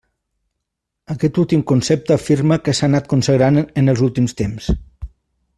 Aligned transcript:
Aquest 1.15 1.37
últim 1.43 1.61
concepte 1.73 2.17
afirma 2.17 2.59
que 2.65 2.75
s'ha 2.79 2.87
anat 2.89 3.13
consagrant 3.15 3.63
en 3.83 3.95
els 3.97 4.05
últims 4.09 4.39
temps. 4.45 4.73